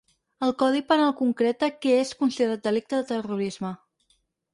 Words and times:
El 0.45 0.51
codi 0.61 0.79
penal 0.91 1.11
concreta 1.19 1.69
què 1.85 1.91
és 2.05 2.13
considerat 2.21 2.65
delicte 2.69 3.03
de 3.03 3.07
terrorisme. 3.13 3.73